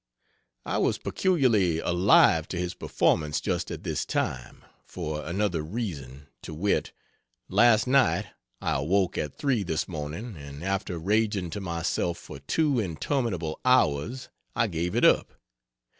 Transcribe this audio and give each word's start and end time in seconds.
I 0.65 0.79
was 0.79 0.97
peculiarly 0.97 1.77
alive 1.77 2.47
to 2.47 2.57
his 2.57 2.73
performance 2.73 3.39
just 3.39 3.69
at 3.69 3.83
this 3.83 4.03
time, 4.03 4.65
for 4.83 5.23
another 5.23 5.61
reason, 5.61 6.25
to 6.41 6.55
wit: 6.55 6.91
Last 7.47 7.85
night 7.85 8.25
I 8.59 8.77
awoke 8.77 9.15
at 9.19 9.37
3 9.37 9.61
this 9.61 9.87
morning, 9.87 10.35
and 10.37 10.63
after 10.63 10.97
raging 10.97 11.51
to 11.51 11.61
my 11.61 11.83
self 11.83 12.17
for 12.17 12.39
2 12.39 12.79
interminable 12.79 13.59
hours, 13.63 14.29
I 14.55 14.65
gave 14.65 14.95
it 14.95 15.05
up. 15.05 15.33